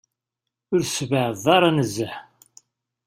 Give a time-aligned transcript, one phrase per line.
[0.73, 2.13] Ur tessbeεdeḍ ara nezzeh.